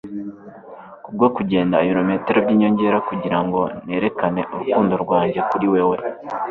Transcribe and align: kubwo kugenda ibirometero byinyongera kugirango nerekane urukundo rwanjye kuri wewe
kubwo 1.03 1.25
kugenda 1.35 1.75
ibirometero 1.85 2.37
byinyongera 2.45 2.97
kugirango 3.07 3.59
nerekane 3.85 4.41
urukundo 4.53 4.93
rwanjye 5.03 5.39
kuri 5.49 5.65
wewe 5.73 5.97